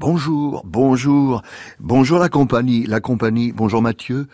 [0.00, 1.42] Bonjour, bonjour,
[1.80, 4.28] bonjour la compagnie, la compagnie, bonjour Mathieu.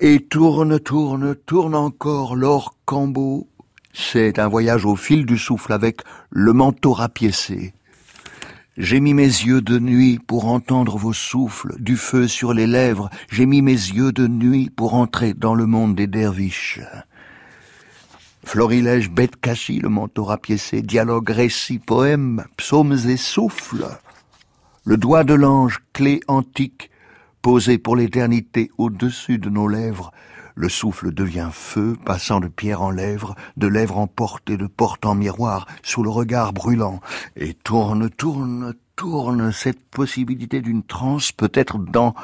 [0.00, 3.46] Et tourne, tourne, tourne encore l'or cambo.
[3.92, 6.00] C'est un voyage au fil du souffle avec
[6.30, 7.74] le manteau rapiécé.
[8.78, 13.10] J'ai mis mes yeux de nuit pour entendre vos souffles, du feu sur les lèvres,
[13.30, 16.80] j'ai mis mes yeux de nuit pour entrer dans le monde des derviches.
[18.42, 23.86] Florilège, bête cachie, le manteau rapiécé, dialogue, récit, poème, psaumes et souffles.
[24.84, 26.90] Le doigt de l'ange, clé antique,
[27.42, 30.10] posé pour l'éternité au-dessus de nos lèvres,
[30.54, 34.66] le souffle devient feu, passant de pierre en lèvre, de lèvres en porte et de
[34.66, 37.00] porte en miroir, sous le regard brûlant,
[37.36, 42.14] et tourne, tourne, tourne cette possibilité d'une transe peut-être dans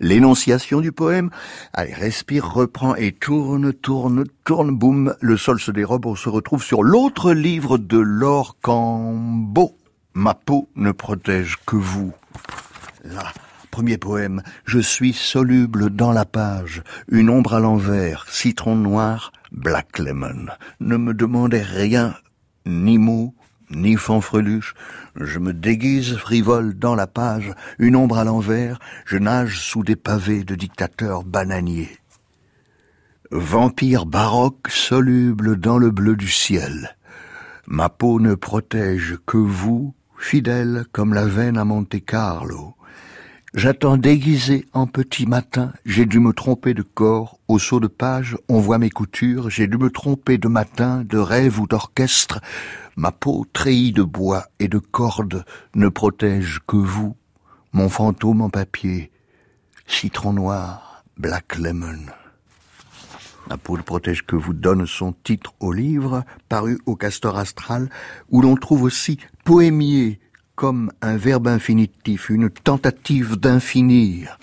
[0.00, 1.30] l'énonciation du poème.
[1.72, 6.64] Allez, respire, reprend et tourne, tourne, tourne, boum, le sol se dérobe, on se retrouve
[6.64, 9.76] sur l'autre livre de Laure Cambo.
[10.18, 12.10] Ma peau ne protège que vous.
[13.04, 13.34] Là.
[13.70, 19.98] Premier poème, je suis soluble dans la page, une ombre à l'envers, citron noir, black
[19.98, 20.46] lemon.
[20.80, 22.14] Ne me demandez rien,
[22.64, 23.34] ni mots,
[23.68, 24.72] ni fanfreluche.
[25.16, 29.96] Je me déguise frivole dans la page, une ombre à l'envers, je nage sous des
[29.96, 31.98] pavés de dictateurs bananiers.
[33.30, 36.96] Vampire baroque soluble dans le bleu du ciel.
[37.66, 42.74] Ma peau ne protège que vous, fidèle comme la veine à Monte Carlo.
[43.54, 48.36] J'attends déguisé en petit matin, j'ai dû me tromper de corps, au saut de page,
[48.48, 52.40] on voit mes coutures, j'ai dû me tromper de matin, de rêve ou d'orchestre,
[52.96, 55.44] ma peau treillie de bois et de cordes
[55.74, 57.16] ne protège que vous,
[57.72, 59.10] mon fantôme en papier,
[59.86, 62.04] citron noir, black lemon.
[63.48, 67.88] Ma peau ne protège que vous donne son titre au livre, paru au Castor Astral,
[68.28, 70.18] où l'on trouve aussi poémier,
[70.56, 74.38] comme un verbe infinitif, une tentative d'infinir.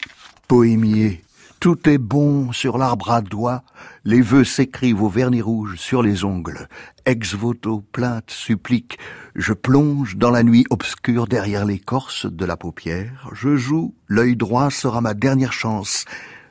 [0.47, 1.23] Poémier,
[1.59, 3.63] tout est bon sur l'arbre à doigts,
[4.05, 6.67] les vœux s'écrivent au vernis rouge sur les ongles.
[7.05, 8.99] Ex voto, plainte, supplique,
[9.35, 14.69] je plonge dans la nuit obscure derrière l'écorce de la paupière, je joue, l'œil droit
[14.69, 16.05] sera ma dernière chance.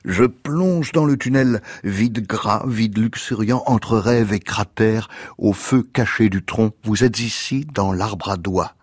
[0.05, 5.09] Je plonge dans le tunnel, vide gras, vide luxuriant, entre rêve et cratère,
[5.39, 8.75] au feu caché du tronc, vous êtes ici dans l'arbre à doigts.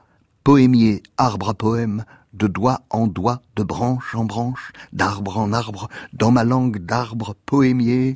[0.46, 5.90] Poémier, arbre à poème, de doigt en doigt, de branche en branche, d'arbre en arbre,
[6.14, 8.16] dans ma langue d'arbre poémier,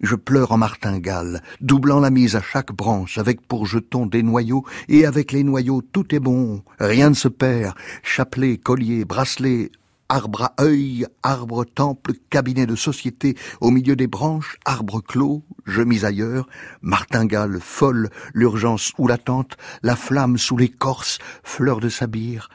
[0.00, 4.64] je pleure en martingale, doublant la mise à chaque branche, avec pour jeton des noyaux,
[4.88, 9.70] et avec les noyaux tout est bon, rien ne se perd, chapelet, collier, bracelet,
[10.10, 15.82] arbre à œil, arbre temple, cabinet de société, au milieu des branches, arbre clos, je
[15.82, 16.48] mis ailleurs,
[16.82, 22.50] martingale folle, l'urgence ou l'attente, la flamme sous l'écorce, fleur de sabir,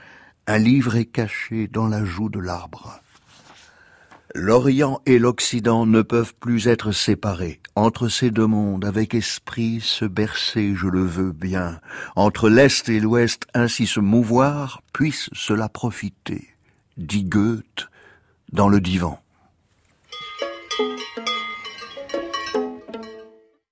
[0.48, 3.00] un livre est caché dans la joue de l'arbre.
[4.36, 7.62] L'Orient et l'Occident ne peuvent plus être séparés.
[7.76, 11.80] Entre ces deux mondes, avec esprit se bercer, je le veux bien.
[12.18, 16.55] Entre l'Est et l'Ouest ainsi se mouvoir, puisse cela profiter
[16.98, 17.90] dit Goethe
[18.52, 19.20] dans le divan.